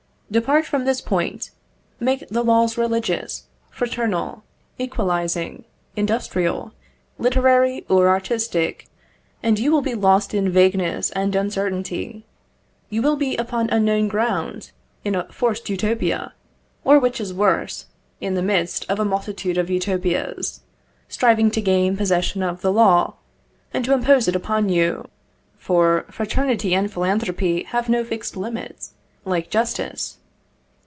Depart 0.31 0.65
from 0.65 0.85
this 0.85 1.01
point, 1.01 1.51
make 1.99 2.25
the 2.29 2.41
law 2.41 2.65
religious, 2.77 3.47
fraternal, 3.69 4.45
equalising, 4.79 5.65
industrial, 5.97 6.71
literary, 7.19 7.83
or 7.89 8.07
artistic, 8.07 8.87
and 9.43 9.59
you 9.59 9.69
will 9.73 9.81
be 9.81 9.93
lost 9.93 10.33
in 10.33 10.49
vagueness 10.49 11.11
and 11.11 11.35
uncertainty; 11.35 12.23
you 12.89 13.01
will 13.01 13.17
be 13.17 13.35
upon 13.35 13.69
unknown 13.71 14.07
ground, 14.07 14.71
in 15.03 15.15
a 15.15 15.25
forced 15.33 15.69
Utopia, 15.69 16.31
or, 16.85 16.97
which 16.97 17.19
is 17.19 17.33
worse, 17.33 17.87
in 18.21 18.33
the 18.35 18.41
midst 18.41 18.85
of 18.89 19.01
a 19.01 19.03
multitude 19.03 19.57
of 19.57 19.69
Utopias, 19.69 20.61
striving 21.09 21.51
to 21.51 21.59
gain 21.59 21.97
possession 21.97 22.41
of 22.41 22.61
the 22.61 22.71
law, 22.71 23.15
and 23.73 23.83
to 23.83 23.91
impose 23.91 24.29
it 24.29 24.35
upon 24.37 24.69
you; 24.69 25.09
for 25.57 26.05
fraternity 26.09 26.73
and 26.73 26.89
philanthropy 26.89 27.63
have 27.63 27.89
no 27.89 28.01
fixed 28.05 28.37
limits, 28.37 28.93
like 29.25 29.49
justice. 29.49 30.17